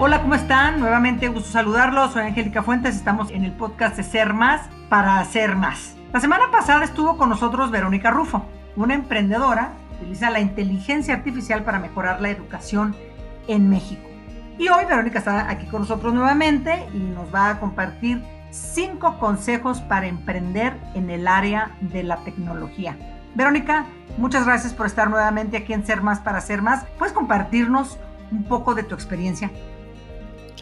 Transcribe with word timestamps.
Hola, 0.00 0.22
¿cómo 0.22 0.36
están? 0.36 0.78
Nuevamente 0.78 1.26
gusto 1.26 1.50
saludarlos. 1.50 2.12
Soy 2.12 2.22
Angélica 2.22 2.62
Fuentes. 2.62 2.94
Estamos 2.94 3.32
en 3.32 3.44
el 3.44 3.50
podcast 3.50 3.96
de 3.96 4.04
Ser 4.04 4.32
Más 4.32 4.60
para 4.88 5.18
Hacer 5.18 5.56
Más. 5.56 5.96
La 6.12 6.20
semana 6.20 6.52
pasada 6.52 6.84
estuvo 6.84 7.16
con 7.16 7.28
nosotros 7.28 7.72
Verónica 7.72 8.12
Rufo, 8.12 8.46
una 8.76 8.94
emprendedora 8.94 9.72
que 9.98 10.04
utiliza 10.04 10.30
la 10.30 10.38
inteligencia 10.38 11.14
artificial 11.14 11.64
para 11.64 11.80
mejorar 11.80 12.20
la 12.20 12.30
educación 12.30 12.94
en 13.48 13.68
México. 13.68 14.08
Y 14.56 14.68
hoy 14.68 14.84
Verónica 14.84 15.18
está 15.18 15.50
aquí 15.50 15.66
con 15.66 15.80
nosotros 15.80 16.14
nuevamente 16.14 16.88
y 16.94 16.98
nos 16.98 17.34
va 17.34 17.50
a 17.50 17.58
compartir 17.58 18.22
cinco 18.52 19.18
consejos 19.18 19.80
para 19.80 20.06
emprender 20.06 20.76
en 20.94 21.10
el 21.10 21.26
área 21.26 21.72
de 21.80 22.04
la 22.04 22.18
tecnología. 22.18 22.96
Verónica, 23.34 23.84
muchas 24.16 24.46
gracias 24.46 24.72
por 24.72 24.86
estar 24.86 25.10
nuevamente 25.10 25.56
aquí 25.56 25.72
en 25.72 25.84
Ser 25.84 26.02
Más 26.02 26.20
para 26.20 26.38
Hacer 26.38 26.62
Más. 26.62 26.84
¿Puedes 26.98 27.12
compartirnos 27.12 27.98
un 28.30 28.44
poco 28.44 28.76
de 28.76 28.84
tu 28.84 28.94
experiencia? 28.94 29.50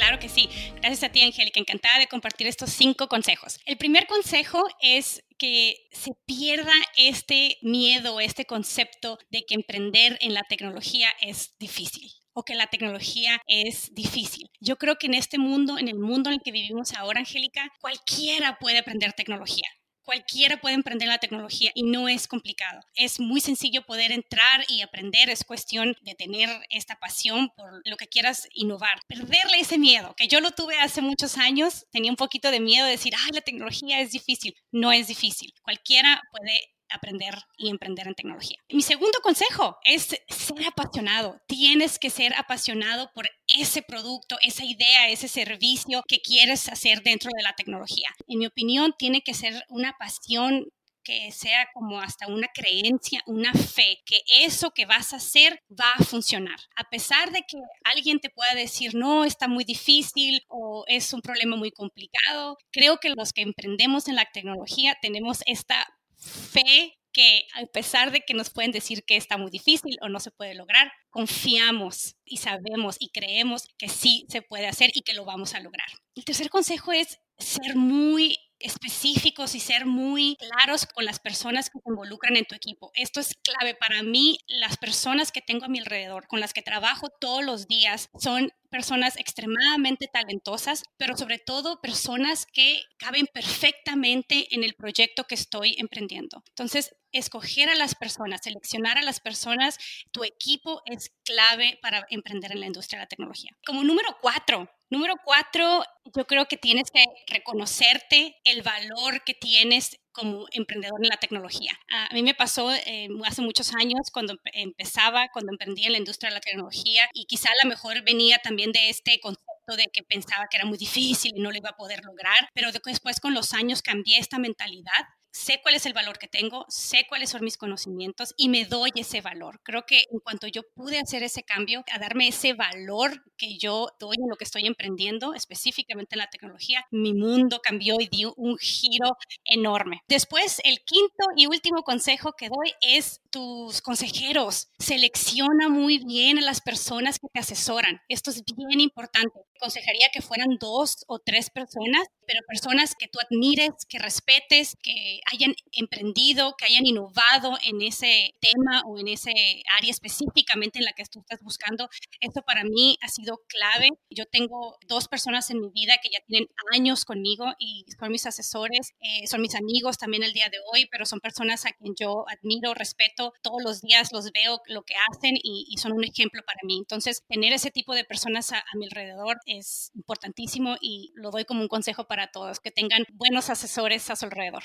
Claro 0.07 0.21
que 0.21 0.29
sí. 0.29 0.49
Gracias 0.77 1.03
a 1.03 1.09
ti, 1.09 1.21
Angélica. 1.21 1.59
Encantada 1.59 1.99
de 1.99 2.07
compartir 2.07 2.47
estos 2.47 2.71
cinco 2.71 3.09
consejos. 3.09 3.59
El 3.67 3.77
primer 3.77 4.07
consejo 4.07 4.65
es 4.81 5.25
que 5.37 5.89
se 5.91 6.13
pierda 6.27 6.71
este 6.97 7.59
miedo, 7.61 8.21
este 8.21 8.45
concepto 8.45 9.19
de 9.31 9.43
que 9.43 9.57
emprender 9.57 10.17
en 10.21 10.33
la 10.33 10.45
tecnología 10.45 11.09
es 11.21 11.59
difícil 11.59 12.09
o 12.35 12.45
que 12.45 12.55
la 12.55 12.69
tecnología 12.69 13.41
es 13.49 13.93
difícil. 13.97 14.49
Yo 14.61 14.77
creo 14.77 14.95
que 14.95 15.09
en 15.09 15.15
este 15.15 15.39
mundo, 15.39 15.77
en 15.77 15.89
el 15.89 15.99
mundo 15.99 16.31
en 16.31 16.35
el 16.35 16.41
que 16.41 16.53
vivimos 16.53 16.93
ahora, 16.93 17.19
Angélica, 17.19 17.69
cualquiera 17.81 18.59
puede 18.61 18.79
aprender 18.79 19.13
tecnología 19.13 19.69
cualquiera 20.07 20.59
puede 20.59 20.77
emprender 20.77 21.09
la 21.09 21.19
tecnología 21.19 21.73
y 21.75 21.83
no 21.83 22.09
es 22.09 22.27
complicado. 22.29 22.81
Es 22.95 23.21
muy 23.21 23.41
sencillo 23.41 23.83
poder 23.83 24.13
entrar 24.13 24.65
y 24.69 24.81
aprender, 24.81 25.29
es 25.29 25.45
cuestión 25.45 25.97
de 26.03 26.15
tener 26.15 26.49
esta 26.71 26.97
pasión 26.97 27.51
por 27.57 27.83
lo 27.85 27.97
que 27.97 28.07
quieras 28.07 28.49
innovar. 28.55 29.01
Perderle 29.09 29.61
ese 29.61 29.79
miedo, 29.79 30.15
que 30.17 30.29
yo 30.29 30.41
lo 30.41 30.53
tuve 30.53 30.79
hace 30.79 31.03
muchos 31.03 31.37
años, 31.37 31.87
tenía 31.91 32.11
un 32.11 32.17
poquito 32.17 32.51
de 32.51 32.61
miedo 32.61 32.87
de 32.87 32.93
decir, 32.93 33.13
ay, 33.19 33.33
la 33.33 33.41
tecnología 33.41 34.01
es 34.01 34.13
difícil. 34.13 34.55
No 34.71 34.93
es 34.93 35.09
difícil. 35.09 35.53
Cualquiera 35.63 36.23
puede 36.31 36.76
aprender 36.91 37.35
y 37.57 37.71
emprender 37.71 38.07
en 38.09 38.15
tecnología. 38.15 38.59
Mi 38.71 38.83
segundo 38.83 39.19
consejo 39.23 39.79
es 39.85 40.07
ser 40.29 40.67
apasionado. 40.67 41.41
Tienes 41.47 41.99
que 41.99 42.11
ser 42.11 42.35
apasionado 42.35 43.11
por 43.15 43.29
ese 43.47 43.83
producto, 43.83 44.37
esa 44.43 44.65
idea, 44.65 45.09
ese 45.09 45.29
servicio 45.29 46.03
que 46.09 46.21
quieres 46.21 46.69
hacer 46.69 47.03
dentro 47.03 47.31
de 47.37 47.43
la 47.43 47.55
tecnología. 47.55 48.09
En 48.27 48.39
mi 48.39 48.47
opinión, 48.47 48.95
tiene 48.99 49.23
que 49.23 49.35
ser 49.35 49.65
una 49.69 49.95
pasión 49.99 50.67
que 51.07 51.31
sea 51.31 51.69
como 51.73 52.01
hasta 52.01 52.27
una 52.27 52.49
creencia, 52.53 53.23
una 53.27 53.53
fe, 53.53 54.03
que 54.05 54.23
eso 54.41 54.73
que 54.73 54.87
vas 54.87 55.13
a 55.13 55.19
hacer 55.19 55.63
va 55.71 55.93
a 55.97 56.05
funcionar. 56.05 56.59
A 56.75 56.91
pesar 56.91 57.31
de 57.31 57.43
que 57.49 57.59
alguien 57.85 58.19
te 58.19 58.29
pueda 58.29 58.57
decir, 58.57 58.97
no, 58.97 59.25
está 59.25 59.47
muy 59.47 59.63
difícil 59.63 60.43
o 60.49 60.83
es 60.89 61.13
un 61.13 61.21
problema 61.21 61.57
muy 61.57 61.71
complicado, 61.71 62.59
creo 62.73 62.99
que 62.99 63.11
los 63.11 63.33
que 63.33 63.43
emprendemos 63.43 64.09
en 64.09 64.17
la 64.17 64.29
tecnología 64.33 64.97
tenemos 65.01 65.43
esta 65.47 65.87
fe 66.27 66.97
que 67.13 67.47
a 67.55 67.65
pesar 67.65 68.11
de 68.13 68.21
que 68.21 68.35
nos 68.35 68.51
pueden 68.51 68.73
decir 68.73 69.03
que 69.05 69.17
está 69.17 69.39
muy 69.39 69.51
difícil 69.51 69.97
o 70.03 70.09
no 70.11 70.21
se 70.21 70.31
puede 70.31 70.55
lograr, 70.55 70.93
confiamos 71.09 72.17
y 72.27 72.37
sabemos 72.37 72.97
y 72.99 73.09
creemos 73.09 73.69
que 73.79 73.89
sí 73.89 74.27
se 74.29 74.43
puede 74.43 74.67
hacer 74.67 74.91
y 74.93 75.01
que 75.01 75.15
lo 75.15 75.25
vamos 75.25 75.55
a 75.55 75.61
lograr. 75.61 75.89
El 76.15 76.27
tercer 76.27 76.51
consejo 76.51 76.93
es 76.93 77.19
ser 77.39 77.75
muy 77.75 78.37
específicos 78.59 79.55
y 79.55 79.61
ser 79.61 79.87
muy 79.87 80.37
claros 80.37 80.87
con 80.87 81.05
las 81.05 81.21
personas 81.21 81.71
que 81.71 81.79
se 81.79 81.89
involucran 81.89 82.37
en 82.37 82.45
tu 82.45 82.55
equipo. 82.55 82.91
Esto 82.95 83.21
es 83.21 83.35
clave 83.43 83.75
para 83.75 84.03
mí. 84.03 84.39
Las 84.47 84.77
personas 84.77 85.33
que 85.33 85.43
tengo 85.43 85.65
a 85.65 85.69
mi 85.69 85.79
alrededor, 85.79 86.27
con 86.27 86.41
las 86.41 86.53
que 86.53 86.63
trabajo 86.63 87.09
todos 87.21 87.45
los 87.45 87.67
días, 87.67 88.09
son 88.19 88.53
personas 88.71 89.17
extremadamente 89.17 90.09
talentosas, 90.09 90.83
pero 90.97 91.17
sobre 91.17 91.39
todo 91.39 91.81
personas 91.81 92.47
que 92.47 92.83
caben 92.99 93.27
perfectamente 93.33 94.55
en 94.55 94.65
el 94.65 94.75
proyecto 94.75 95.25
que 95.25 95.35
estoy 95.35 95.77
emprendiendo. 95.79 96.43
Entonces, 96.49 96.95
escoger 97.13 97.69
a 97.69 97.75
las 97.75 97.95
personas, 97.95 98.41
seleccionar 98.43 98.99
a 98.99 99.03
las 99.03 99.21
personas, 99.21 99.79
tu 100.13 100.25
equipo 100.25 100.83
es 100.85 101.11
clave 101.25 101.79
para 101.81 102.07
emprender 102.11 102.53
en 102.53 102.61
la 102.61 102.67
industria 102.67 102.99
de 102.99 103.05
la 103.05 103.09
tecnología. 103.09 103.51
Como 103.65 103.85
número 103.85 104.17
cuatro, 104.21 104.69
Número 104.89 105.15
cuatro, 105.25 105.83
yo 106.15 106.27
creo 106.27 106.47
que 106.47 106.57
tienes 106.57 106.93
que 106.93 107.05
reconocerte 107.27 108.37
el 108.45 108.63
valor 108.63 109.25
que 109.25 109.35
tienes 109.35 109.99
como 110.13 110.47
emprendedor 110.53 111.01
en 111.03 111.09
la 111.09 111.17
tecnología. 111.17 111.73
A 111.91 112.15
mí 112.15 112.23
me 112.23 112.35
pasó 112.35 112.73
eh, 112.73 113.09
hace 113.25 113.43
muchos 113.43 113.75
años 113.75 114.11
cuando 114.13 114.35
empezaba, 114.53 115.27
cuando 115.33 115.51
emprendí 115.53 115.85
en 115.85 115.93
la 115.93 115.99
industria 115.99 116.31
de 116.31 116.35
la 116.35 116.41
tecnología 116.41 117.09
y 117.13 117.27
quizá 117.27 117.51
a 117.51 117.65
lo 117.65 117.69
mejor 117.69 118.03
venía 118.05 118.39
también 118.39 118.71
de 118.71 118.89
este 118.89 119.19
concepto 119.19 119.77
de 119.77 119.89
que 119.93 120.05
pensaba 120.05 120.47
que 120.49 120.57
era 120.57 120.67
muy 120.67 120.79
difícil 120.79 121.33
y 121.35 121.41
no 121.41 121.51
lo 121.51 121.57
iba 121.57 121.71
a 121.71 121.77
poder 121.77 122.05
lograr, 122.05 122.49
pero 122.55 122.71
después 122.71 123.19
con 123.19 123.35
los 123.35 123.53
años 123.55 123.83
cambié 123.83 124.19
esta 124.19 124.39
mentalidad 124.39 124.93
sé 125.37 125.61
cuál 125.63 125.75
es 125.75 125.85
el 125.85 125.93
valor 125.93 126.19
que 126.19 126.29
tengo, 126.29 126.65
sé 126.69 127.07
cuáles 127.09 127.31
son 127.31 127.45
mis 127.45 127.59
conocimientos 127.59 128.33
y 128.37 128.49
me 128.49 128.65
doy 128.65 128.91
ese 128.95 129.21
valor. 129.21 129.61
Creo 129.63 129.85
que 129.85 130.05
en 130.11 130.19
cuanto 130.21 130.47
yo 130.47 130.63
pude 130.75 130.99
hacer 130.99 131.23
ese 131.23 131.43
cambio, 131.43 131.85
a 131.93 131.99
darme 131.99 132.29
ese 132.29 132.55
valor 132.55 133.23
que 133.37 133.59
yo 133.59 133.89
doy 134.01 134.17
en 134.19 134.31
lo 134.31 134.37
que 134.37 134.45
estoy 134.45 134.67
emprendiendo, 134.67 135.35
específicamente 135.35 136.15
en 136.15 136.21
la 136.21 136.31
tecnología, 136.31 136.87
mi 136.91 137.13
mundo 137.13 137.61
cambió 137.63 137.97
y 138.01 138.09
dio 138.09 138.33
un 138.37 138.57
giro 138.57 139.17
enorme. 139.45 140.03
Después, 140.09 140.61
el 140.65 140.81
quinto 140.85 141.25
y 141.37 141.47
último 141.47 141.83
consejo 141.83 142.33
que 142.33 142.49
doy 142.49 142.73
es 142.81 143.21
tus 143.31 143.83
consejeros. 143.83 144.69
Selecciona 144.79 145.69
muy 145.69 145.99
bien 145.99 146.39
a 146.39 146.43
las 146.43 146.63
personas 146.63 147.19
que 147.19 147.29
te 147.33 147.41
asesoran. 147.41 148.01
Esto 148.09 148.31
es 148.31 148.43
bien 148.57 148.81
importante. 148.81 149.39
Consejaría 149.61 150.09
que 150.13 150.23
fueran 150.23 150.57
dos 150.59 151.05
o 151.09 151.19
tres 151.19 151.51
personas, 151.51 152.07
pero 152.27 152.41
personas 152.47 152.95
que 152.95 153.09
tú 153.09 153.19
admires, 153.21 153.71
que 153.89 153.99
respetes, 153.99 154.77
que 154.83 155.21
hayan 155.33 155.55
emprendido, 155.73 156.55
que 156.57 156.67
hayan 156.67 156.87
innovado 156.87 157.57
en 157.65 157.83
ese 157.83 158.35
tema 158.41 158.83
o 158.87 158.99
en 158.99 159.09
ese 159.09 159.33
área 159.79 159.91
específicamente 159.91 160.79
en 160.79 160.85
la 160.85 160.93
que 160.93 161.05
tú 161.05 161.21
estás 161.21 161.43
buscando. 161.43 161.89
Esto 162.21 162.43
para 162.43 162.65
mí 162.65 162.99
ha 163.03 163.09
sido 163.09 163.43
clave. 163.49 163.91
Yo 164.11 164.27
tengo 164.27 164.79
dos 164.87 165.09
personas 165.09 165.51
en 165.51 165.61
mi 165.61 165.71
vida 165.71 165.95
que 166.03 166.11
ya 166.11 166.19
tienen 166.27 166.49
años 166.73 167.05
conmigo 167.05 167.47
y 167.59 167.85
son 167.99 168.11
mis 168.11 168.27
asesores, 168.27 168.93
eh, 169.01 169.27
son 169.27 169.41
mis 169.41 169.55
amigos 169.55 169.99
también 169.99 170.23
el 170.23 170.33
día 170.33 170.49
de 170.49 170.59
hoy, 170.73 170.87
pero 170.91 171.07
son 171.07 171.21
personas 171.21 171.67
a 171.67 171.73
quien 171.73 171.95
yo 171.95 172.25
admiro, 172.29 172.75
respeto. 172.75 173.33
Todos 173.43 173.63
los 173.63 173.81
días 173.81 174.13
los 174.13 174.31
veo 174.33 174.61
lo 174.67 174.83
que 174.83 174.95
hacen 175.11 175.35
y, 175.43 175.75
son 175.77 175.93
un 175.93 176.05
ejemplo 176.05 176.43
para 176.47 176.61
mí. 176.65 176.79
Entonces, 176.79 177.23
tener 177.29 177.53
ese 177.53 177.71
tipo 177.71 177.95
de 177.95 178.05
personas 178.05 178.51
a, 178.53 178.59
a 178.59 178.77
mi 178.77 178.87
alrededor 178.87 179.37
es 179.45 179.91
importantísimo 179.95 180.77
y 180.81 181.13
lo 181.15 181.31
doy 181.31 181.45
como 181.45 181.61
un 181.61 181.69
consejo 181.69 182.07
para 182.17 182.29
todos, 182.29 182.61
que 182.61 182.71
tengan 182.71 183.05
buenos 183.13 183.51
asesores 183.51 184.09
a 184.11 184.17
su 184.17 184.25
alrededor. 184.25 184.63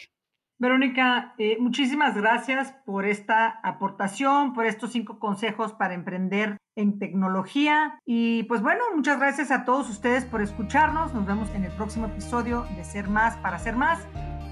Verónica, 0.58 1.34
eh, 1.38 1.58
muchísimas 1.60 2.16
gracias 2.16 2.74
por 2.86 3.06
esta 3.06 3.60
aportación, 3.64 4.54
por 4.54 4.66
estos 4.66 4.92
cinco 4.94 5.20
consejos 5.20 5.74
para 5.74 5.94
emprender 5.94 6.56
en 6.78 6.98
tecnología. 6.98 8.00
Y 8.06 8.44
pues 8.44 8.62
bueno, 8.62 8.84
muchas 8.96 9.20
gracias 9.20 9.52
a 9.52 9.66
todos 9.66 9.90
ustedes 9.90 10.24
por 10.24 10.42
escucharnos. 10.42 11.14
Nos 11.14 11.26
vemos 11.26 11.50
en 11.56 11.66
el 11.66 11.72
próximo 11.72 12.06
episodio 12.06 12.66
de 12.78 12.86
Ser 12.86 13.10
Más 13.10 13.36
para 13.38 13.60
Ser 13.60 13.76
Más. 13.76 14.00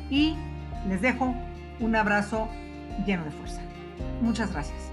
Y 0.09 0.35
les 0.89 1.01
dejo 1.01 1.33
un 1.79 1.95
abrazo 1.95 2.49
lleno 3.05 3.23
de 3.23 3.31
fuerza. 3.31 3.61
Muchas 4.19 4.51
gracias. 4.51 4.88